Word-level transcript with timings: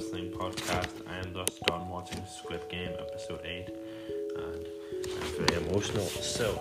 Wrestling 0.00 0.30
Podcast. 0.30 1.06
I 1.10 1.18
am 1.18 1.34
just 1.34 1.60
done 1.66 1.86
watching 1.90 2.24
Squid 2.24 2.66
Game 2.70 2.88
episode 2.98 3.40
8 3.44 3.68
and 4.34 4.66
I'm 5.20 5.46
very 5.46 5.62
emotional. 5.66 6.06
So, 6.06 6.58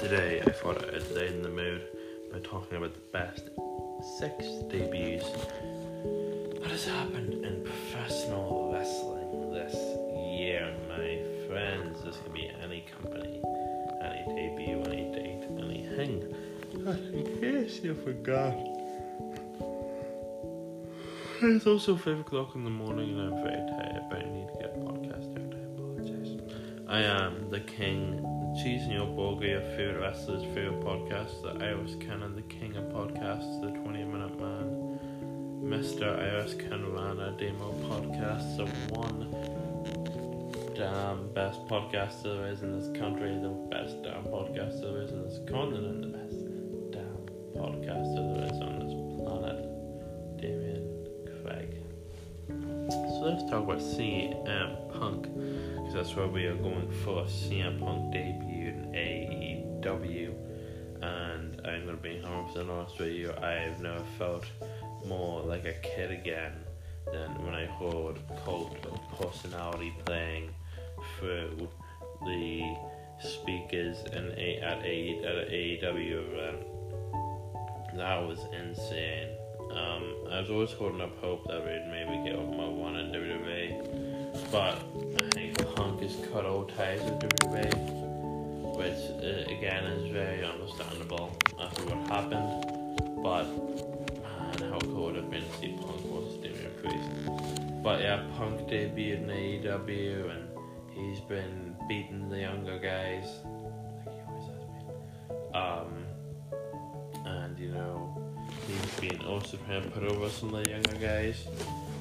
today 0.00 0.40
I 0.40 0.50
thought 0.52 0.82
I'd 0.88 1.10
lighten 1.10 1.42
the 1.42 1.50
mood 1.50 1.82
by 2.32 2.38
talking 2.38 2.78
about 2.78 2.94
the 2.94 3.00
best 3.12 3.50
six 4.18 4.42
debuts 4.70 5.30
that 6.62 6.70
has 6.70 6.86
happened 6.86 7.44
in 7.44 7.62
professional 7.62 8.72
wrestling 8.72 9.52
this 9.52 9.74
year, 10.40 10.74
my 10.88 11.46
friends. 11.46 12.02
This 12.04 12.16
can 12.24 12.32
be 12.32 12.50
any 12.62 12.86
company, 13.02 13.38
any 14.02 14.24
debut, 14.34 14.80
any 14.90 15.12
date, 15.12 15.44
anything. 15.58 16.34
In 17.12 17.38
case 17.38 17.80
you 17.82 17.94
forgot. 17.94 18.77
It's 21.40 21.68
also 21.68 21.96
5 21.96 22.18
o'clock 22.18 22.56
in 22.56 22.64
the 22.64 22.70
morning 22.70 23.10
and 23.10 23.32
I'm 23.32 23.44
very 23.44 23.64
tired, 23.70 24.02
but 24.10 24.18
I 24.18 24.28
need 24.28 24.48
to 24.48 24.54
get 24.58 24.74
a 24.74 24.80
podcast 24.80 25.36
out. 25.36 25.54
I 25.54 25.62
apologize. 25.72 26.36
I 26.88 27.02
am 27.02 27.48
the 27.48 27.60
king, 27.60 28.16
the 28.16 28.60
cheese 28.60 28.82
in 28.82 28.90
your 28.90 29.06
your 29.06 29.60
favorite 29.60 30.00
wrestler's 30.00 30.42
favorite 30.52 30.80
podcast, 30.80 31.42
the 31.42 31.64
Iris 31.64 31.94
Cannon, 32.00 32.34
the 32.34 32.42
king 32.42 32.74
of 32.74 32.86
podcasts, 32.86 33.60
the 33.60 33.70
20 33.70 34.02
minute 34.02 34.40
man, 34.40 34.98
Mr. 35.62 36.18
Iris 36.18 36.54
Canrana 36.54 37.38
Demo 37.38 37.72
podcast, 37.86 38.56
the 38.56 38.66
one 38.96 39.30
damn 40.74 41.32
best 41.34 41.64
podcast 41.68 42.24
there 42.24 42.48
is 42.48 42.62
in 42.62 42.76
this 42.76 42.88
country, 42.98 43.38
the 43.40 43.50
best 43.70 44.02
damn 44.02 44.24
podcast 44.24 44.80
there 44.80 45.02
is 45.02 45.12
in 45.12 45.22
this 45.22 45.38
continent, 45.48 46.02
the 46.02 46.18
best 46.18 46.36
damn 46.90 47.62
podcast 47.62 48.16
there 48.16 48.44
is 48.44 48.57
talk 53.50 53.64
about 53.64 53.78
CM 53.78 54.92
Punk, 54.98 55.22
because 55.22 55.94
that's 55.94 56.14
where 56.14 56.26
we 56.26 56.44
are 56.44 56.56
going 56.56 56.90
first. 57.04 57.50
CM 57.50 57.80
Punk 57.80 58.12
debuted 58.12 58.94
in 58.94 59.80
AEW, 59.82 60.34
and 61.02 61.66
I'm 61.66 61.86
to 61.86 61.94
be 61.94 62.20
100% 62.22 62.68
honest 62.68 62.98
with 62.98 63.12
you, 63.12 63.32
I've 63.32 63.80
never 63.80 64.04
felt 64.18 64.44
more 65.06 65.40
like 65.42 65.64
a 65.64 65.72
kid 65.72 66.10
again 66.10 66.52
than 67.10 67.42
when 67.42 67.54
I 67.54 67.64
heard 67.64 68.18
Cult 68.44 68.76
of 68.84 69.00
Personality 69.18 69.94
playing 70.04 70.50
through 71.18 71.68
the 72.26 72.76
speakers 73.20 73.96
in 74.12 74.34
a, 74.36 74.58
at, 74.58 74.84
a, 74.84 75.24
at 75.24 75.38
an 75.38 75.48
AEW 75.50 76.32
event. 76.32 76.66
That 77.96 78.26
was 78.26 78.40
insane. 78.52 79.37
Um, 79.78 80.14
I 80.30 80.40
was 80.40 80.50
always 80.50 80.72
holding 80.72 81.00
up 81.00 81.16
hope 81.20 81.46
that 81.46 81.64
we'd 81.64 81.86
maybe 81.90 82.28
get 82.28 82.36
my 82.36 82.68
one 82.68 82.96
in 82.96 83.12
WWE, 83.12 84.50
but 84.50 84.82
I 85.22 85.30
think 85.30 85.74
Punk 85.76 86.02
has 86.02 86.16
cut 86.32 86.44
all 86.44 86.64
ties 86.64 87.00
with 87.02 87.20
WWE, 87.20 88.76
which 88.76 89.02
uh, 89.22 89.56
again 89.56 89.84
is 89.84 90.10
very 90.12 90.44
understandable 90.44 91.36
after 91.60 91.82
what 91.84 92.08
happened. 92.08 93.22
But 93.22 93.44
man, 94.22 94.70
how 94.72 94.78
cool 94.80 95.06
would 95.06 95.16
it 95.16 95.22
have 95.22 95.30
been 95.30 95.44
to 95.44 95.56
see 95.58 95.78
Punk 95.80 96.00
versus 96.06 96.34
Damian 96.42 96.72
Priest? 96.82 97.82
But 97.82 98.00
yeah, 98.00 98.24
Punk 98.36 98.68
debuted 98.68 99.22
in 99.22 99.28
AEW 99.28 100.30
and 100.30 100.48
he's 100.90 101.20
been 101.20 101.76
beating 101.88 102.28
the 102.28 102.40
younger 102.40 102.78
guys, 102.78 103.28
like 104.04 104.14
he 104.14 104.22
always 104.26 104.48
has 104.48 104.64
been. 104.64 105.54
Um, 105.54 106.06
and 107.24 107.58
you 107.58 107.70
know 107.70 108.27
been 109.00 109.24
also 109.26 109.56
to 109.56 109.90
put 109.90 110.02
over 110.04 110.28
some 110.28 110.54
of 110.54 110.64
the 110.64 110.70
younger 110.70 110.94
guys, 110.94 111.46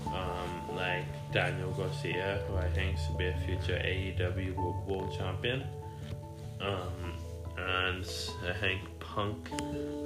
um, 0.07 0.75
like 0.75 1.05
Daniel 1.31 1.71
Garcia, 1.71 2.41
who 2.47 2.57
I 2.57 2.69
think 2.69 2.97
should 2.97 3.17
be 3.17 3.27
a 3.27 3.37
future 3.45 3.79
AEW 3.83 4.55
World, 4.87 5.15
Champion. 5.17 5.63
Um, 6.59 7.13
and 7.57 8.05
I 8.47 8.53
think 8.59 8.81
Punk 8.99 9.49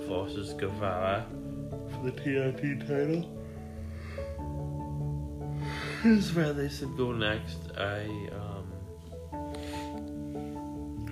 versus 0.07 0.53
Guevara 0.53 1.25
for 1.69 2.05
the 2.05 2.11
TNT 2.11 2.79
title. 2.87 3.37
Is 6.03 6.33
where 6.33 6.51
they 6.51 6.67
should 6.67 6.97
go 6.97 7.11
next. 7.11 7.59
I 7.77 8.05
um, 8.33 8.71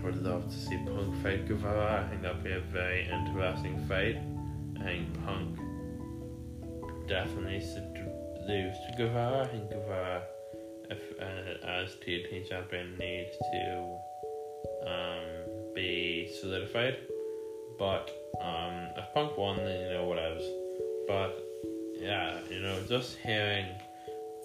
would 0.03 0.24
love 0.24 0.50
to 0.50 0.56
see 0.56 0.78
Punk 0.78 1.22
fight 1.22 1.48
Guevara. 1.48 2.03
I 2.03 2.09
think 2.09 2.24
that'd 2.24 2.44
be 2.44 2.52
a 2.52 2.59
very 2.59 3.08
interesting 3.08 3.86
fight. 3.88 4.18
I 4.80 4.84
think 4.84 5.26
Punk 5.26 5.59
definitely 7.09 7.59
to 8.72 8.94
Guevara. 8.97 9.44
I 9.44 9.47
think 9.47 9.70
Guevara, 9.70 10.24
if 10.90 11.00
uh, 11.20 11.68
as 11.68 11.96
TNT 12.06 12.47
champion, 12.47 12.96
needs 12.97 13.36
to 13.38 13.97
um, 14.88 15.74
be 15.74 16.31
solidified. 16.40 16.97
But 17.78 18.12
um, 18.42 18.90
if 18.97 19.14
Punk 19.14 19.38
won, 19.38 19.58
then 19.58 19.81
you 19.81 19.94
know 19.94 20.06
what 20.06 20.20
else. 20.20 20.44
But 21.08 21.44
yeah, 22.00 22.38
you 22.50 22.59
know, 22.59 22.80
just 22.88 23.18
hearing 23.18 23.66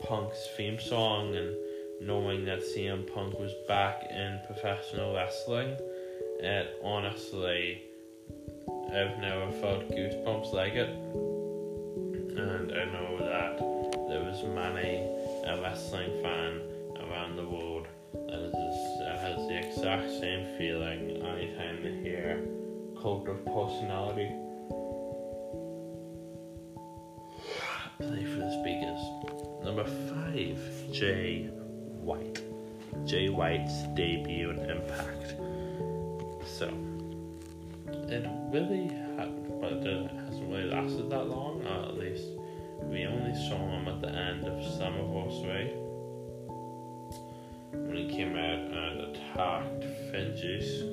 Punk's 0.02 0.48
theme 0.56 0.80
song 0.80 1.34
and 1.34 1.54
knowing 2.00 2.44
that 2.46 2.60
CM 2.60 3.12
Punk 3.12 3.38
was 3.38 3.52
back 3.68 4.06
in 4.10 4.40
professional 4.46 5.14
wrestling, 5.14 5.76
it 6.40 6.78
honestly 6.82 7.82
I've 8.88 9.18
never 9.18 9.50
felt 9.52 9.90
goosebumps 9.90 10.52
like 10.52 10.74
it. 10.74 11.33
And 12.36 12.72
I 12.72 12.84
know 12.86 13.16
that 13.18 13.58
there 14.08 14.24
was 14.24 14.42
many 14.42 15.06
a 15.46 15.60
wrestling 15.62 16.10
fan 16.20 16.60
around 17.00 17.36
the 17.36 17.48
world 17.48 17.86
that, 18.12 18.48
is 18.48 18.98
that 18.98 19.18
has 19.20 19.36
the 19.46 19.58
exact 19.58 20.10
same 20.10 20.58
feeling 20.58 21.22
anytime 21.22 21.82
they 21.82 21.92
hear 22.02 22.42
Cult 23.00 23.28
of 23.28 23.44
Personality. 23.44 24.30
Play 28.00 28.24
for 28.24 28.40
the 28.40 28.50
speakers. 28.60 29.00
Number 29.62 29.84
five, 29.84 30.58
Jay 30.92 31.50
White. 32.00 32.42
Jay 33.04 33.28
White's 33.28 33.82
debut 33.94 34.50
in 34.50 34.58
Impact. 34.58 35.36
So, 36.46 36.66
it 38.08 38.26
really 38.52 38.88
happened, 39.16 39.60
but 39.60 39.84
really 40.54 40.70
lasted 40.70 41.10
that 41.10 41.26
long. 41.28 41.64
Uh, 41.66 41.88
at 41.88 41.98
least 41.98 42.28
we 42.82 43.06
only 43.06 43.34
saw 43.48 43.56
him 43.56 43.88
at 43.88 44.00
the 44.00 44.08
end 44.08 44.44
of 44.44 44.54
Slammiversary 44.62 45.74
when 47.72 47.96
he 47.96 48.14
came 48.14 48.36
out 48.36 48.58
and 48.58 49.00
attacked 49.00 49.82
Finjuice. 50.12 50.84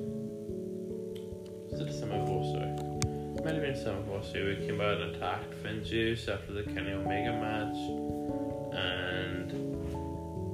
Was 1.70 1.82
it 1.82 1.90
Slammiversary? 1.90 3.44
Might 3.44 3.54
have 3.54 3.64
been 3.64 3.74
Slammiversary. 3.74 4.60
We 4.60 4.66
came 4.66 4.82
out 4.82 5.00
and 5.00 5.16
attacked 5.16 5.54
Finjuice 5.64 6.28
after 6.28 6.54
the 6.54 6.64
Kenny 6.64 6.92
Omega 6.92 7.34
match, 7.34 7.78
and 8.74 9.52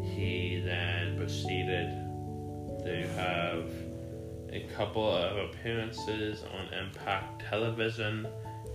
he 0.03 0.61
then 0.65 1.17
proceeded 1.17 1.89
to 2.83 3.07
have 3.15 3.71
a 4.51 4.67
couple 4.75 5.09
of 5.09 5.37
appearances 5.49 6.43
on 6.43 6.73
Impact 6.73 7.43
Television. 7.49 8.27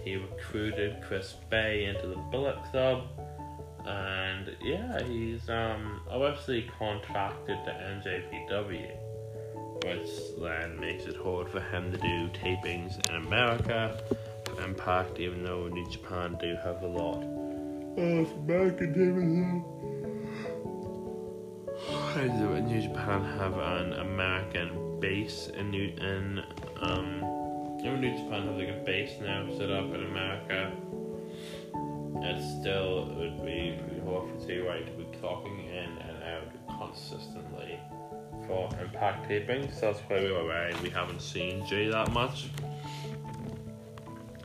He 0.04 0.16
recruited 0.16 1.02
Chris 1.02 1.34
Bey 1.48 1.84
into 1.84 2.08
the 2.08 2.16
Bullet 2.16 2.62
Club, 2.70 3.04
and 3.86 4.56
yeah, 4.60 5.02
he's 5.04 5.48
um 5.48 6.00
obviously 6.10 6.68
contracted 6.78 7.58
to 7.64 7.70
NJPW, 7.70 8.90
which 9.84 10.10
then 10.40 10.80
makes 10.80 11.04
it 11.04 11.16
hard 11.16 11.48
for 11.48 11.60
him 11.60 11.92
to 11.92 11.98
do 11.98 12.28
tapings 12.30 13.08
in 13.08 13.16
America 13.26 14.02
for 14.44 14.62
Impact, 14.64 15.18
even 15.18 15.44
though 15.44 15.68
New 15.68 15.88
Japan 15.88 16.36
do 16.40 16.56
have 16.64 16.82
a 16.82 16.86
lot 16.86 17.22
of 17.96 18.32
American 18.42 18.92
tapings. 18.94 19.64
New 22.68 22.82
Japan 22.82 23.24
have 23.38 23.56
an 23.58 23.92
American 23.94 25.00
base 25.00 25.48
in 25.48 25.70
New 25.70 25.88
in 25.88 26.42
um 26.80 27.41
know 27.82 27.96
New 27.96 28.16
Japan 28.16 28.46
have 28.46 28.56
like 28.56 28.68
a 28.68 28.82
base 28.84 29.12
now 29.20 29.48
set 29.58 29.70
up 29.70 29.86
in 29.86 30.04
America. 30.04 30.70
It 32.24 32.60
still 32.60 33.06
would 33.16 33.44
be 33.44 33.78
pretty 33.82 34.00
hard 34.06 34.30
for 34.30 34.46
T 34.46 34.60
White 34.62 34.86
to 34.86 34.92
be 34.92 35.04
clocking 35.18 35.66
in 35.68 35.98
and 35.98 36.22
out 36.22 36.78
consistently 36.78 37.80
for 38.46 38.68
impact 38.80 39.28
taping, 39.28 39.70
so 39.72 39.92
that's 39.92 40.00
why 40.08 40.72
we 40.82 40.90
haven't 40.90 41.20
seen 41.20 41.66
Jay 41.66 41.88
that 41.88 42.12
much. 42.12 42.46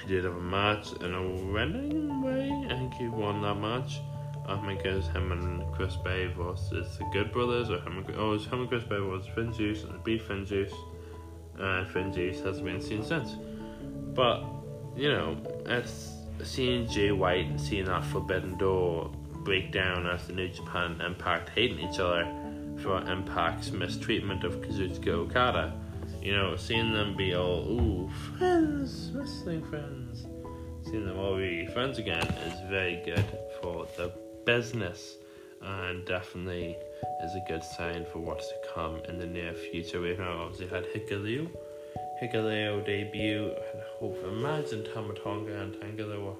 He 0.02 0.08
did 0.08 0.24
have 0.24 0.36
a 0.36 0.42
match 0.42 0.94
in 1.02 1.14
a 1.14 1.52
winning 1.52 2.22
way. 2.22 2.52
I 2.70 2.78
think 2.78 2.94
he 2.96 3.08
won 3.08 3.42
that 3.42 3.56
match. 3.56 4.00
I 4.48 4.56
think 4.66 4.86
it 4.86 4.96
was 4.96 5.08
him 5.08 5.32
and 5.32 5.72
Chris 5.74 5.98
Bey 5.98 6.28
versus 6.28 6.98
the 6.98 7.06
Good 7.12 7.32
Brothers, 7.32 7.70
or 7.70 7.80
him 7.82 7.98
and, 7.98 8.16
oh, 8.18 8.34
it's 8.34 8.46
him 8.46 8.62
and 8.62 8.70
Chris 8.70 8.84
Bey 8.84 8.98
versus 8.98 9.28
Finn 9.36 9.52
Juice, 9.52 9.84
and 9.84 10.04
beat 10.04 10.22
Finn 10.22 10.46
Juice, 10.46 10.74
Uh, 11.60 11.64
and 11.64 11.88
Finn 11.90 12.14
Juice 12.14 12.40
hasn't 12.42 12.66
been 12.66 12.82
seen 12.82 13.04
since. 13.04 13.36
But, 14.14 14.44
you 14.96 15.10
know, 15.10 15.38
it's 15.66 16.14
seeing 16.44 16.88
Jay 16.88 17.12
White 17.12 17.48
and 17.48 17.60
seeing 17.60 17.86
that 17.86 18.04
Forbidden 18.06 18.58
Door 18.58 19.12
break 19.44 19.72
down 19.72 20.06
as 20.08 20.28
the 20.28 20.34
New 20.34 20.50
Japan 20.50 21.02
Impact 21.02 21.50
hating 21.50 21.80
each 21.80 22.00
other 22.00 22.26
for 22.82 23.02
Impact's 23.10 23.72
mistreatment 23.72 24.44
of 24.44 24.62
Kazuchika 24.62 25.10
Okada. 25.10 25.74
You 26.22 26.36
know, 26.36 26.56
seeing 26.56 26.92
them 26.92 27.16
be 27.16 27.36
all, 27.36 27.66
ooh, 27.70 28.10
friends, 28.38 29.12
wrestling 29.14 29.64
friends, 29.66 30.28
seeing 30.84 31.06
them 31.06 31.18
all 31.18 31.38
be 31.38 31.66
friends 31.68 31.98
again 31.98 32.26
is 32.46 32.70
very 32.70 33.02
good 33.06 33.26
for 33.62 33.88
the 33.98 34.12
business 34.46 35.18
and 35.62 36.06
definitely 36.06 36.78
is 37.24 37.36
a 37.36 37.44
good 37.48 37.64
sign 37.64 38.06
for 38.12 38.20
what's 38.20 38.48
to 38.48 38.56
come 38.74 39.00
in 39.08 39.18
the 39.18 39.26
near 39.26 39.54
future. 39.54 40.02
We 40.02 40.16
know 40.16 40.42
obviously 40.42 40.68
had 40.68 40.86
Hikaleo, 40.86 41.50
Hikuleo 42.22 42.86
debut, 42.86 43.54
and 43.74 43.82
hope, 44.00 44.18
imagine 44.26 44.86
Tama 44.94 45.14
Tonga 45.14 45.62
and 45.62 45.74
Tangaloa. 45.76 46.36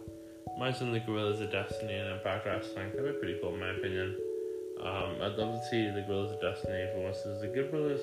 Imagine 0.58 0.92
the 0.92 1.00
Guerrillas 1.00 1.40
of 1.40 1.52
Destiny 1.52 1.94
and 1.94 2.14
Impact 2.14 2.46
Wrestling. 2.46 2.90
That'd 2.96 3.14
be 3.14 3.20
pretty 3.20 3.40
cool, 3.42 3.54
in 3.54 3.60
my 3.60 3.70
opinion. 3.70 4.18
Um, 4.82 5.16
I'd 5.22 5.36
love 5.38 5.54
to 5.54 5.68
see 5.70 5.90
the 5.90 6.04
Guerrillas 6.08 6.32
of 6.32 6.42
Destiny 6.42 6.88
for 6.94 7.02
once 7.02 7.18
as 7.26 7.42
the 7.42 7.48
good 7.48 7.70
brothers. 7.70 8.02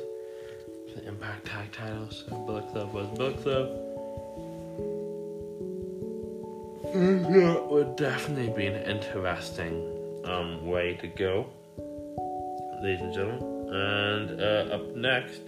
The 0.94 1.08
Impact 1.08 1.46
Tag 1.46 1.72
titles. 1.72 2.24
Bullet 2.28 2.68
Club 2.68 2.92
was 2.92 3.08
Bullet 3.18 3.42
Club. 3.42 3.68
That 6.94 7.66
would 7.68 7.96
definitely 7.96 8.52
be 8.54 8.66
an 8.66 8.76
interesting 8.88 9.93
um, 10.24 10.66
way 10.66 10.94
to 10.94 11.06
go, 11.06 11.46
ladies 12.82 13.00
and 13.00 13.14
gentlemen. 13.14 13.54
And 13.74 14.40
uh, 14.40 14.74
up 14.74 14.94
next, 14.94 15.40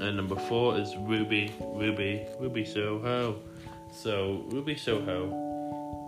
and 0.00 0.16
number 0.16 0.36
four 0.36 0.78
is 0.78 0.94
Ruby, 0.98 1.52
Ruby, 1.60 2.26
Ruby 2.38 2.64
Soho. 2.64 3.40
So 3.92 4.44
Ruby 4.48 4.76
Soho 4.76 5.26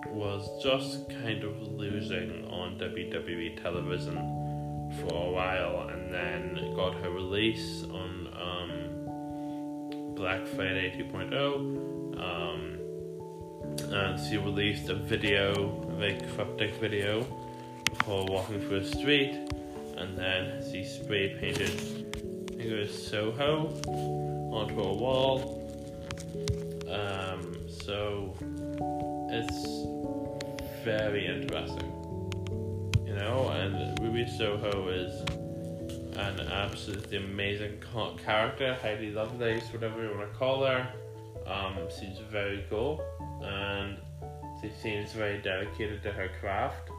was 0.08 0.62
just 0.62 1.08
kind 1.08 1.42
of 1.42 1.60
losing 1.62 2.46
on 2.50 2.78
WWE 2.78 3.62
television 3.62 4.16
for 5.00 5.28
a 5.28 5.30
while, 5.30 5.88
and 5.88 6.12
then 6.12 6.74
got 6.76 6.94
her 6.94 7.10
release 7.10 7.84
on 7.84 8.28
um, 8.38 10.14
Black 10.14 10.46
Friday 10.46 10.92
2.0. 10.98 11.34
Um, 12.20 12.78
and 13.92 14.18
she 14.18 14.36
released 14.36 14.88
a 14.88 14.94
video, 14.94 15.82
a 15.88 15.94
very 15.94 16.20
cryptic 16.34 16.74
video, 16.76 17.26
for 18.04 18.24
walking 18.26 18.60
through 18.60 18.78
a 18.78 18.84
street, 18.84 19.34
and 19.96 20.16
then 20.16 20.62
she 20.70 20.84
spray 20.84 21.36
painted, 21.40 21.70
I 21.70 22.56
think 22.56 22.60
it 22.60 22.78
was 22.80 23.06
Soho, 23.06 23.68
onto 24.52 24.80
a 24.80 24.94
wall. 24.94 25.58
Um, 26.88 27.56
so 27.68 28.34
it's 29.30 30.84
very 30.84 31.26
interesting, 31.26 31.92
you 33.06 33.14
know, 33.14 33.48
and 33.50 33.98
Ruby 34.00 34.26
Soho 34.26 34.88
is 34.88 35.20
an 36.16 36.40
absolutely 36.40 37.18
amazing 37.18 37.82
character, 38.24 38.74
Heidi 38.82 39.10
Lovelace, 39.10 39.64
whatever 39.72 40.02
you 40.02 40.16
want 40.16 40.30
to 40.30 40.38
call 40.38 40.64
her. 40.64 40.86
Um, 41.46 41.76
she's 41.98 42.18
very 42.30 42.64
cool 42.70 43.04
and 43.42 43.98
she 44.60 44.70
seems 44.80 45.12
very 45.12 45.38
dedicated 45.38 46.02
to 46.04 46.12
her 46.12 46.28
craft, 46.40 46.90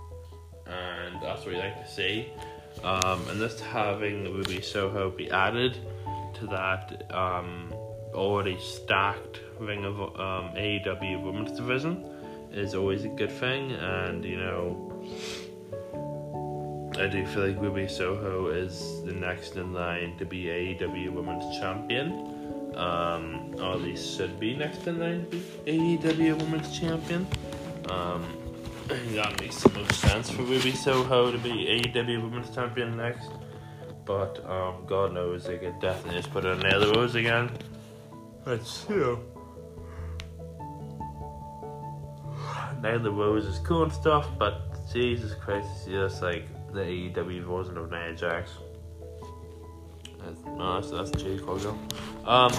and 0.66 1.22
that's 1.22 1.46
what 1.46 1.56
we 1.56 1.58
like 1.58 1.84
to 1.84 1.92
see. 1.92 2.32
Um, 2.84 3.28
and 3.30 3.40
just 3.40 3.62
having 3.62 4.34
Ruby 4.34 4.62
Soho 4.62 5.12
be 5.12 5.30
added 5.30 5.78
to 6.36 6.48
that 6.48 7.12
um, 7.14 7.72
already 8.14 8.60
stacked 8.60 9.40
Ring 9.60 9.86
of 9.86 10.00
um, 10.02 10.56
AEW 10.56 11.24
Women's 11.24 11.52
Division 11.52 12.10
is 12.52 12.76
always 12.76 13.06
a 13.06 13.10
good 13.10 13.32
thing, 13.32 13.72
and 13.72 14.24
you 14.26 14.38
know. 14.38 14.90
I 16.96 17.08
do 17.08 17.26
feel 17.26 17.48
like 17.48 17.60
Ruby 17.60 17.88
Soho 17.88 18.50
is 18.50 19.04
the 19.04 19.14
next 19.14 19.56
in 19.56 19.74
line 19.74 20.16
to 20.20 20.26
be 20.26 20.44
AEW 20.44 21.12
Women's 21.12 21.58
Champion 21.58 22.33
um, 22.76 23.52
least 23.82 24.18
should 24.18 24.40
be 24.40 24.56
next 24.56 24.88
in 24.88 25.00
line 25.00 25.30
to 25.30 25.38
AEW 25.66 26.38
Women's 26.40 26.78
Champion. 26.78 27.28
Um, 27.90 28.26
that 28.88 29.40
makes 29.40 29.62
the 29.62 29.70
most 29.70 29.96
sense 29.96 30.30
for 30.30 30.44
Ruby 30.44 30.72
Soho 30.72 31.32
to 31.32 31.38
be 31.38 31.50
AEW 31.50 32.24
Women's 32.24 32.54
Champion 32.54 32.98
next. 32.98 33.30
But 34.06 34.44
um, 34.50 34.86
God 34.86 35.14
knows 35.14 35.46
they 35.46 35.58
could 35.58 35.80
definitely 35.80 36.20
just 36.20 36.32
put 36.32 36.44
her 36.44 36.52
on 36.52 36.62
Nyla 36.62 36.96
Rose 36.96 37.16
again. 37.16 37.50
That's 38.46 38.86
you 38.90 39.20
Nyla 42.84 43.16
Rose 43.16 43.46
is 43.46 43.60
cool 43.60 43.84
and 43.84 43.94
stuff, 43.94 44.28
but 44.38 44.74
Jesus 44.92 45.34
Christ, 45.36 45.70
it's 45.74 45.86
just 45.86 46.22
like 46.22 46.46
the 46.74 46.82
AEW 46.82 47.44
version 47.46 47.78
of 47.78 47.90
Nia 47.90 48.14
Jax. 48.14 48.52
No, 50.46 50.82
that's, 50.82 50.92
that's 50.92 51.24
Jade 51.24 51.46
Cargill. 51.46 51.78
Um, 52.26 52.54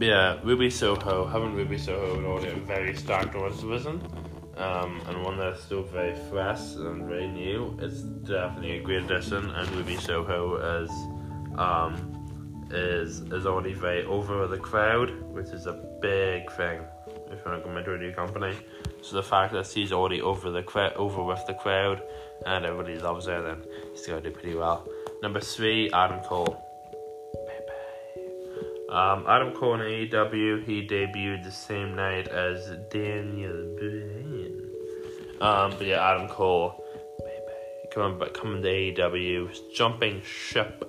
yeah, 0.00 0.38
Ruby 0.44 0.70
Soho, 0.70 1.26
having 1.26 1.54
Ruby 1.54 1.78
Soho 1.78 2.18
in 2.18 2.24
order 2.24 2.54
very 2.54 2.92
North 3.32 3.60
Division, 3.60 4.00
um, 4.56 5.00
and 5.08 5.24
one 5.24 5.38
that's 5.38 5.62
still 5.62 5.82
very 5.82 6.14
fresh 6.30 6.74
and 6.74 7.06
very 7.06 7.28
new. 7.28 7.76
It's 7.80 8.02
definitely 8.02 8.78
a 8.78 8.82
great 8.82 9.02
addition, 9.02 9.50
and 9.50 9.70
Ruby 9.72 9.96
Soho 9.96 10.82
is 10.82 10.90
um, 11.58 12.14
is 12.70 13.20
is 13.32 13.46
already 13.46 13.72
very 13.72 14.04
over 14.04 14.46
the 14.46 14.58
crowd, 14.58 15.10
which 15.32 15.48
is 15.48 15.66
a 15.66 15.72
big 16.00 16.50
thing 16.52 16.80
if 17.30 17.44
you 17.44 17.50
want 17.50 17.62
to 17.62 17.68
come 17.68 17.76
into 17.76 17.94
a 17.94 17.98
new 17.98 18.12
company. 18.12 18.56
So 19.02 19.16
the 19.16 19.22
fact 19.22 19.52
that 19.52 19.66
she's 19.66 19.92
already 19.92 20.20
over 20.20 20.50
the 20.50 20.62
crowd, 20.62 20.92
over 20.94 21.22
with 21.22 21.44
the 21.46 21.54
crowd, 21.54 22.02
and 22.46 22.64
everybody 22.64 22.98
loves 22.98 23.26
her, 23.26 23.42
then 23.42 23.64
she's 23.94 24.06
gonna 24.06 24.20
do 24.20 24.30
pretty 24.30 24.54
well. 24.54 24.88
Number 25.22 25.40
three, 25.40 25.90
Adam 25.92 26.20
Cole. 26.20 26.56
Um, 28.88 29.26
Adam 29.28 29.52
Cole 29.52 29.74
in 29.74 29.80
AEW, 29.80 30.64
he 30.64 30.86
debuted 30.86 31.44
the 31.44 31.50
same 31.50 31.94
night 31.94 32.28
as 32.28 32.70
Daniel 32.90 33.74
Bryan. 33.76 34.70
Um, 35.40 35.74
but 35.76 35.86
yeah, 35.86 36.08
Adam 36.08 36.28
Cole. 36.28 36.84
Coming 37.92 38.28
coming 38.30 38.62
to 38.62 38.68
AEW, 38.68 39.74
jumping 39.74 40.22
ship 40.22 40.84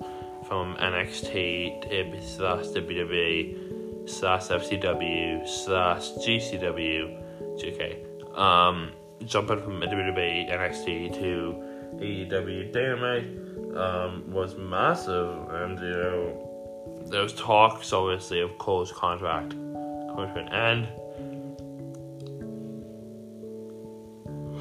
from 0.48 0.76
NXT 0.76 1.82
to 1.82 2.22
slash 2.22 2.66
WWE 2.66 4.10
slash 4.10 4.44
FCW 4.44 5.48
slash 5.48 6.12
GCW, 6.12 7.22
JK. 7.58 8.38
Um, 8.38 8.92
jumping 9.26 9.62
from 9.62 9.82
WWE 9.82 10.52
NXT 10.52 11.14
to 11.20 11.56
AEW 11.96 12.72
Dynamite 12.72 13.49
um, 13.76 14.32
was 14.32 14.56
massive, 14.56 15.50
and 15.52 15.78
you 15.80 15.90
know, 15.90 17.04
there 17.08 17.22
was 17.22 17.34
talks 17.34 17.94
obviously 17.94 18.42
of 18.42 18.58
Cole's 18.58 18.92
contract 18.92 19.52
coming 19.52 20.34
to 20.34 20.40
an 20.40 20.50
end. 20.50 20.88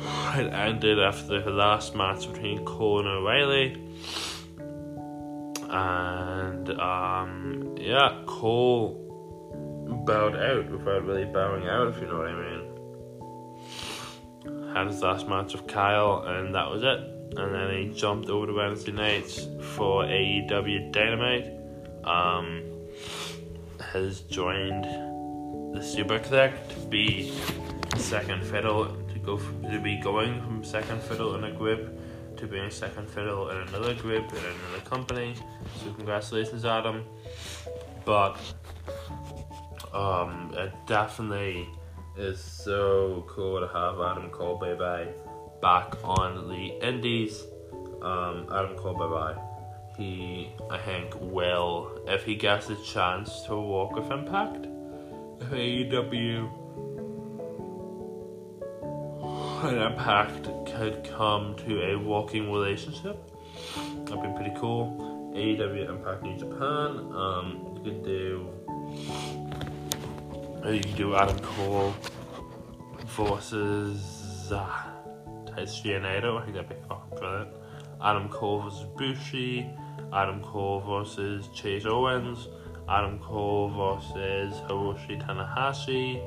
It 0.37 0.53
ended 0.53 0.99
after 1.01 1.41
the 1.41 1.51
last 1.51 1.97
match 1.97 2.31
between 2.31 2.63
Cole 2.65 3.01
and 3.01 3.09
O'Reilly. 3.09 3.83
And 5.71 6.71
um, 6.79 7.75
yeah, 7.81 8.23
Cole 8.27 9.07
bowed 10.07 10.37
out 10.37 10.71
without 10.71 11.07
really 11.07 11.25
bowing 11.25 11.67
out, 11.67 11.89
if 11.89 11.99
you 12.01 12.07
know 12.07 12.19
what 12.19 12.29
I 12.29 12.35
mean. 12.35 12.61
Had 14.75 14.89
his 14.89 15.03
last 15.03 15.27
match 15.27 15.55
with 15.55 15.67
Kyle, 15.67 16.23
and 16.27 16.55
that 16.55 16.71
was 16.71 16.83
it 16.85 17.18
and 17.37 17.55
then 17.55 17.71
he 17.77 17.95
jumped 17.95 18.29
over 18.29 18.47
to 18.47 18.53
Wednesday 18.53 18.93
nights 18.93 19.47
for 19.75 20.05
AEW 20.05 20.93
Dynamite. 20.93 21.53
Um, 22.05 22.63
has 23.93 24.21
joined 24.21 24.85
the 25.75 25.83
Super 25.83 26.19
Kliq 26.19 26.53
to 26.69 26.81
be 26.87 27.33
second 27.97 28.45
fiddle 28.45 28.87
to 28.87 29.19
go 29.19 29.39
to 29.39 29.81
be 29.81 29.97
going 30.01 30.41
from 30.43 30.65
second 30.65 31.03
fiddle 31.03 31.35
in 31.37 31.45
a 31.45 31.53
group 31.53 31.99
to 32.37 32.47
being 32.47 32.71
second 32.71 33.09
fiddle 33.09 33.51
in 33.51 33.57
another 33.69 33.95
group 33.95 34.31
in 34.33 34.39
another 34.39 34.85
company. 34.85 35.35
So 35.83 35.93
congratulations, 35.93 36.65
Adam. 36.65 37.05
But 38.05 38.39
um, 39.93 40.53
it 40.57 40.73
definitely 40.87 41.69
is 42.17 42.41
so 42.41 43.25
cool 43.29 43.61
to 43.61 43.69
have 43.69 44.01
Adam 44.01 44.29
Cole 44.31 44.57
bye 44.57 44.75
bye 44.75 45.07
back 45.61 45.95
on 46.05 46.49
the 46.49 46.87
Indies. 46.87 47.45
Um, 48.03 48.47
Adam 48.53 48.77
Cole, 48.77 48.95
bye 48.95 49.09
bye. 49.09 49.43
He, 49.97 50.53
I 50.71 50.79
think, 50.79 51.15
will, 51.21 52.01
if 52.07 52.25
he 52.25 52.37
gets 52.37 52.71
a 52.71 52.77
chance 52.85 53.43
to 53.43 53.57
walk 53.57 53.97
with 53.97 54.11
Impact, 54.11 54.67
if 55.41 55.49
AEW 55.51 56.49
and 59.65 59.77
Impact 59.77 60.45
could 60.67 61.09
come 61.17 61.57
to 61.67 61.83
a 61.83 61.99
walking 61.99 62.53
relationship, 62.53 63.19
that'd 64.05 64.23
be 64.23 64.29
pretty 64.37 64.55
cool. 64.57 65.33
AEW 65.35 65.89
Impact 65.89 66.23
New 66.23 66.39
Japan, 66.39 67.13
um, 67.13 67.73
you 67.75 67.91
could 67.91 68.05
do, 68.05 68.49
you 70.73 70.81
could 70.81 70.97
do 70.97 71.17
Adam 71.17 71.39
Cole 71.41 71.93
versus. 73.17 74.53
Uh, 74.53 74.88
Tetsuya 75.59 76.01
Naito. 76.01 76.41
I 76.41 76.45
think 76.45 76.55
that'd 76.55 76.69
be 76.69 76.77
fucking 76.89 77.19
brilliant. 77.19 77.51
Adam 78.03 78.29
Cole 78.29 78.63
versus 78.63 78.87
Bushi. 78.97 79.69
Adam 80.13 80.41
Cole 80.43 80.81
versus 80.81 81.49
Chase 81.49 81.85
Owens. 81.85 82.49
Adam 82.89 83.19
Cole 83.19 83.69
versus 83.69 84.55
Hiroshi 84.63 85.21
Tanahashi. 85.27 86.23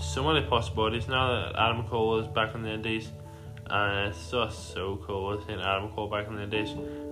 So 0.00 0.22
many 0.22 0.46
possibilities 0.46 1.08
now 1.08 1.28
that 1.28 1.56
Adam 1.56 1.86
Cole 1.88 2.20
is 2.20 2.28
back 2.28 2.54
in 2.54 2.62
the 2.62 2.70
Indies. 2.70 3.10
And 3.68 4.08
it's 4.08 4.30
just 4.30 4.72
so 4.72 4.98
cool 5.06 5.42
seeing 5.46 5.60
Adam 5.60 5.90
Cole 5.90 6.08
back 6.08 6.28
in 6.28 6.36
the 6.36 6.42
Indies. 6.42 6.70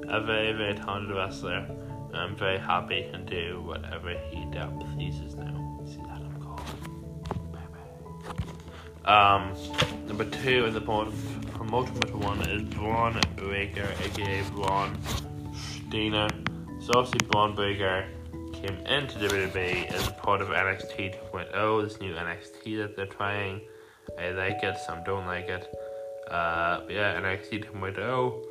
A 0.09 0.21
very, 0.21 0.53
very 0.53 0.75
talented 0.75 1.15
wrestler. 1.15 1.67
I'm 2.15 2.37
very 2.37 2.59
happy 2.59 3.03
he 3.03 3.11
can 3.11 3.27
do 3.27 3.63
whatever 3.67 4.17
he 4.31 4.47
pleases 4.95 5.35
now. 5.35 5.81
See 5.85 6.01
Adam 6.11 6.41
Cole. 6.41 6.61
Bye-bye. 7.53 9.13
Um, 9.13 9.55
number 10.07 10.25
two 10.25 10.65
in 10.65 10.73
the 10.73 10.81
penultimate 11.67 12.15
one 12.15 12.41
is 12.49 12.63
Bron 12.75 13.21
Breakker, 13.35 13.89
aka 14.05 14.43
Braun 14.55 14.97
Strowman. 15.53 16.31
So 16.81 16.93
obviously 16.95 17.27
Bron 17.29 17.57
Breakker 17.57 18.07
came 18.53 18.77
into 18.87 19.19
WWE 19.19 19.87
as 19.89 20.09
part 20.11 20.41
of 20.41 20.49
NXT 20.49 21.17
2.0, 21.33 21.83
this 21.83 22.01
new 22.01 22.15
NXT 22.15 22.77
that 22.79 22.97
they're 22.97 23.07
trying. 23.07 23.61
I 24.19 24.31
like 24.31 24.63
it, 24.63 24.77
some 24.87 25.03
don't 25.05 25.27
like 25.27 25.49
it. 25.49 25.67
Uh, 26.31 26.83
yeah, 26.89 27.21
NXT 27.21 27.65
2.0. 27.73 28.45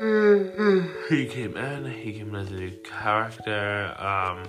he 1.10 1.26
came 1.26 1.56
in, 1.56 1.84
he 1.84 2.12
came 2.14 2.30
in 2.30 2.36
as 2.36 2.50
a 2.50 2.54
new 2.54 2.72
character, 2.82 3.94
um, 3.98 4.44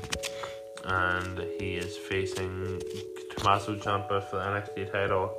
and 0.86 1.39
he 1.60 1.75
is 1.75 1.98
facing 1.98 2.82
Tommaso 3.36 3.75
Ciampa 3.75 4.24
for 4.30 4.38
the 4.38 4.44
NXT 4.44 4.92
title 4.92 5.36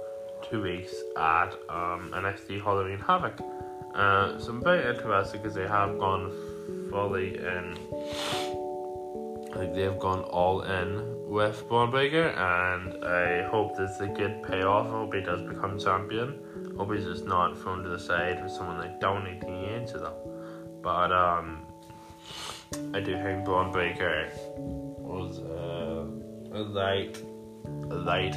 two 0.54 0.62
weeks 0.62 0.94
at 1.16 1.52
um, 1.68 2.12
NXT 2.14 2.62
Halloween 2.62 2.98
Havoc. 2.98 3.40
Uh, 3.92 4.38
so 4.38 4.50
I'm 4.50 4.62
very 4.62 4.88
interested 4.88 5.42
because 5.42 5.52
they 5.56 5.66
have 5.66 5.98
gone 5.98 6.30
fully 6.90 7.38
in. 7.38 7.76
Like 9.56 9.74
they've 9.74 9.98
gone 9.98 10.20
all 10.20 10.62
in 10.62 11.28
with 11.28 11.68
Bron 11.68 11.90
Breakker, 11.90 12.28
and 12.28 13.04
I 13.04 13.42
hope 13.48 13.76
this 13.76 13.90
is 13.96 14.00
a 14.02 14.06
good 14.06 14.44
payoff. 14.44 14.86
I 14.86 14.90
hope 14.90 15.14
he 15.14 15.22
does 15.22 15.42
become 15.42 15.76
champion. 15.76 16.38
I 16.72 16.76
hope 16.76 16.94
he's 16.94 17.04
just 17.04 17.24
not 17.24 17.58
thrown 17.58 17.82
to 17.82 17.88
the 17.88 17.98
side 17.98 18.40
with 18.40 18.52
someone 18.52 18.78
like 18.78 19.00
dominating 19.00 19.64
into 19.74 19.98
them. 19.98 20.14
But 20.82 21.10
um, 21.10 21.66
I 22.94 23.00
do 23.00 23.20
think 23.24 23.44
Bron 23.44 23.72
Breakker 23.72 24.30
was 24.56 25.40
uh, 25.40 26.56
a 26.56 26.62
light, 26.62 27.20
a 27.90 27.96
light 27.96 28.36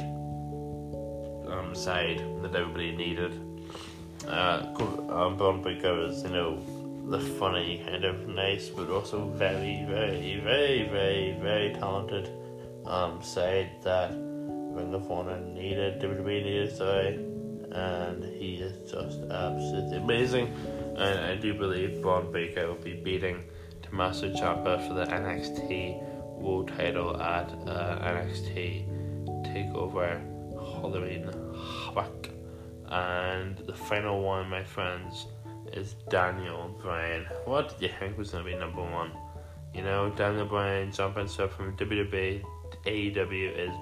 um, 1.50 1.74
side 1.74 2.22
that 2.42 2.54
everybody 2.54 2.94
needed. 2.94 3.32
Uh, 4.26 4.62
um, 5.10 5.36
Bron 5.36 5.62
Breakker 5.62 6.06
is, 6.06 6.22
you 6.22 6.30
know, 6.30 6.60
the 7.08 7.20
funny 7.20 7.82
kind 7.86 8.04
of 8.04 8.28
nice, 8.28 8.68
but 8.68 8.90
also 8.90 9.26
very, 9.28 9.84
very, 9.88 10.40
very, 10.44 10.88
very, 10.88 11.38
very 11.40 11.72
talented 11.74 12.30
um, 12.86 13.22
side 13.22 13.70
that 13.82 14.10
Ring 14.10 14.92
of 14.94 15.10
Honor 15.10 15.40
needed, 15.40 16.00
WWE 16.02 16.44
needed, 16.44 16.76
sorry, 16.76 17.14
and 17.72 18.24
he 18.24 18.56
is 18.56 18.90
just 18.90 19.20
absolutely 19.30 19.98
amazing. 19.98 20.48
And 20.96 21.20
I 21.20 21.36
do 21.36 21.54
believe 21.54 22.02
Bron 22.02 22.30
Breakker 22.30 22.66
will 22.66 22.74
be 22.74 22.94
beating 22.94 23.44
Tommaso 23.82 24.28
Ciampa 24.30 24.86
for 24.86 24.94
the 24.94 25.06
NXT 25.06 26.02
World 26.38 26.68
Title 26.76 27.20
at 27.20 27.50
uh, 27.66 27.98
NXT 28.00 28.86
Takeover 29.46 30.37
Halloween 30.80 31.30
Havoc. 31.84 32.30
And 32.90 33.58
the 33.58 33.74
final 33.74 34.22
one, 34.22 34.48
my 34.48 34.64
friends 34.64 35.26
is 35.72 35.94
Daniel 36.08 36.74
Bryan. 36.80 37.26
What 37.44 37.68
did 37.70 37.90
you 37.90 37.94
think 37.98 38.16
was 38.16 38.30
going 38.30 38.44
to 38.44 38.50
be 38.50 38.56
number 38.56 38.82
one? 38.82 39.12
You 39.74 39.82
know, 39.82 40.10
Daniel 40.10 40.46
Bryan 40.46 40.90
jumping 40.90 41.28
stuff 41.28 41.54
from 41.54 41.76
WWE, 41.76 42.42
AEW 42.86 43.58
is 43.58 43.74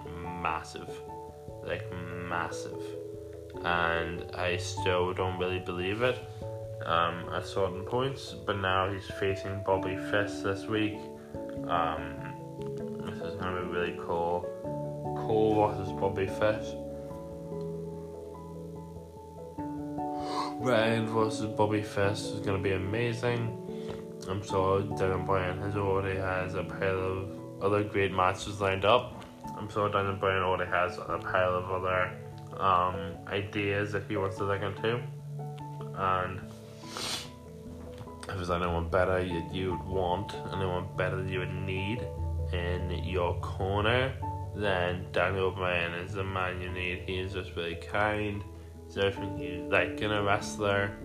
massive. 0.42 0.90
Like, 1.64 1.84
massive. 2.28 2.82
And 3.64 4.24
I 4.34 4.56
still 4.56 5.12
don't 5.14 5.38
really 5.38 5.60
believe 5.60 6.02
it 6.02 6.18
um, 6.84 7.28
at 7.32 7.46
certain 7.46 7.82
points, 7.82 8.34
but 8.46 8.58
now 8.58 8.92
he's 8.92 9.06
facing 9.18 9.62
Bobby 9.64 9.96
Fish 10.10 10.32
this 10.42 10.66
week. 10.66 10.98
Um, 11.68 12.16
this 13.04 13.16
is 13.16 13.34
going 13.40 13.54
to 13.54 13.62
be 13.62 13.68
really 13.68 13.98
cool. 14.06 14.44
Cole 15.16 15.68
versus 15.68 15.92
Bobby 15.92 16.26
Fish. 16.26 16.74
Bryan 20.62 21.06
versus 21.06 21.46
Bobby 21.54 21.82
Fish 21.82 22.20
is 22.20 22.40
going 22.40 22.56
to 22.56 22.62
be 22.62 22.72
amazing. 22.72 23.56
I'm 24.28 24.42
sure 24.42 24.80
Daniel 24.82 25.18
Bryan 25.18 25.58
has 25.58 25.76
already 25.76 26.18
has 26.18 26.54
a 26.54 26.64
pile 26.64 26.98
of 26.98 27.62
other 27.62 27.84
great 27.84 28.12
matches 28.12 28.60
lined 28.60 28.84
up. 28.84 29.24
I'm 29.56 29.68
sure 29.68 29.90
Daniel 29.90 30.16
Bryan 30.16 30.42
already 30.42 30.70
has 30.70 30.98
a 30.98 31.18
pile 31.18 31.54
of 31.54 31.70
other 31.70 32.12
um, 32.58 33.16
ideas 33.28 33.92
that 33.92 34.04
he 34.08 34.16
wants 34.16 34.36
to 34.38 34.44
look 34.44 34.62
into. 34.62 35.02
And 35.94 36.40
if 38.28 38.34
there's 38.34 38.50
anyone 38.50 38.88
better 38.88 39.20
you 39.22 39.72
would 39.72 39.86
want, 39.86 40.34
anyone 40.52 40.86
better 40.96 41.22
you 41.22 41.40
would 41.40 41.54
need 41.54 42.06
in 42.52 43.02
your 43.04 43.38
corner, 43.40 44.12
then 44.54 45.06
Daniel 45.12 45.50
Bryan 45.50 45.92
is 45.94 46.14
the 46.14 46.24
man 46.24 46.60
you 46.60 46.70
need. 46.70 47.02
He 47.06 47.18
is 47.18 47.34
just 47.34 47.54
really 47.54 47.76
kind 47.76 48.42
everything 48.96 49.38
you 49.38 49.68
like 49.70 50.00
in 50.00 50.12
a 50.12 50.22
wrestler, 50.22 50.96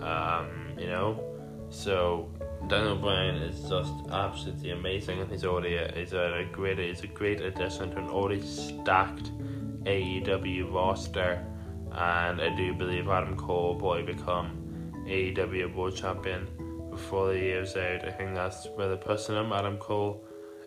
um, 0.00 0.78
you 0.78 0.86
know. 0.86 1.24
So 1.70 2.30
Daniel 2.66 2.96
Bryan 2.96 3.36
is 3.36 3.68
just 3.68 3.92
absolutely 4.10 4.70
amazing, 4.70 5.20
and 5.20 5.30
he's 5.30 5.44
already 5.44 5.76
a, 5.76 5.92
he's 5.94 6.12
a, 6.12 6.40
a 6.40 6.44
great 6.52 6.78
he's 6.78 7.02
a 7.02 7.06
great 7.06 7.40
addition 7.40 7.90
to 7.90 7.98
an 7.98 8.08
already 8.08 8.42
stacked 8.42 9.30
AEW 9.84 10.72
roster, 10.72 11.44
and 11.92 12.40
I 12.40 12.54
do 12.56 12.74
believe 12.74 13.08
Adam 13.08 13.36
Cole 13.36 13.78
will 13.78 14.02
become 14.04 14.58
AEW 15.06 15.74
World 15.74 15.96
Champion 15.96 16.46
before 16.90 17.28
the 17.28 17.38
year's 17.38 17.76
out. 17.76 18.04
I 18.04 18.10
think 18.10 18.34
that's 18.34 18.66
where 18.74 18.88
they're 18.88 18.96
pushing 18.96 19.36
him. 19.36 19.52
Adam 19.52 19.78
Cole, 19.78 20.24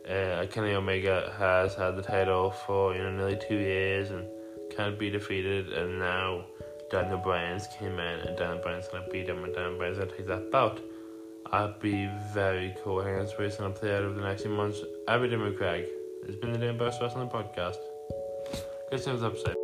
uh, 0.09 0.45
Kenny 0.49 0.73
Omega 0.73 1.33
has 1.37 1.75
had 1.75 1.97
the 1.97 2.01
title 2.01 2.51
for 2.51 2.95
you 2.95 3.03
know 3.03 3.11
nearly 3.11 3.37
two 3.37 3.57
years 3.57 4.11
and 4.11 4.27
can't 4.75 4.97
be 4.97 5.09
defeated, 5.09 5.73
and 5.73 5.99
now 5.99 6.45
Daniel 6.91 7.19
Bryan's 7.19 7.67
came 7.67 7.99
in 7.99 8.19
and 8.19 8.37
Daniel 8.37 8.61
Bryan's 8.61 8.89
gonna 8.89 9.05
beat 9.09 9.29
him 9.29 9.45
and 9.45 9.53
Daniel 9.55 9.77
Bryan's 9.77 9.97
gonna 9.97 10.11
take 10.11 10.27
that 10.27 10.51
bout. 10.51 10.81
I'd 11.53 11.79
be 11.79 12.09
very 12.33 12.75
cool. 12.83 12.99
I 12.99 13.05
think 13.05 13.17
that's 13.17 13.37
where 13.37 13.47
he's 13.47 13.55
gonna 13.55 13.73
play 13.73 13.95
out 13.95 14.03
over 14.03 14.13
the 14.13 14.27
next 14.27 14.41
few 14.41 14.51
months. 14.51 14.81
I've 15.07 15.21
been 15.21 15.55
Craig. 15.55 15.85
It's 16.27 16.35
been 16.35 16.51
the 16.51 16.59
Dan 16.59 16.77
Burst 16.77 17.01
Wrestling 17.01 17.29
Podcast. 17.29 17.77
Good 18.89 19.03
times 19.03 19.23
episode. 19.23 19.60